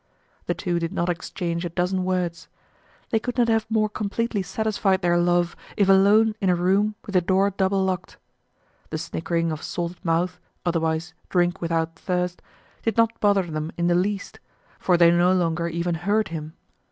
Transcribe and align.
The 0.47 0.55
two 0.55 0.79
did 0.79 0.91
not 0.91 1.09
exchange 1.09 1.63
a 1.63 1.69
dozen 1.69 2.03
words. 2.03 2.47
They 3.11 3.19
could 3.19 3.37
not 3.37 3.49
have 3.49 3.69
more 3.69 3.87
completely 3.87 4.41
satisfied 4.41 5.03
their 5.03 5.19
love 5.19 5.55
if 5.77 5.87
alone 5.89 6.33
in 6.41 6.49
a 6.49 6.55
room 6.55 6.95
with 7.05 7.13
the 7.13 7.21
door 7.21 7.51
double 7.51 7.83
locked. 7.83 8.17
The 8.89 8.97
snickering 8.97 9.51
of 9.51 9.61
Salted 9.61 10.03
Mouth, 10.03 10.39
otherwise 10.65 11.13
Drink 11.29 11.61
without 11.61 11.93
Thirst, 11.99 12.41
did 12.81 12.97
not 12.97 13.19
bother 13.19 13.43
them 13.43 13.71
in 13.77 13.85
the 13.85 13.93
least, 13.93 14.39
for 14.79 14.97
they 14.97 15.11
no 15.11 15.33
longer 15.33 15.67
even 15.67 15.93
heard 15.93 16.29
him. 16.29 16.55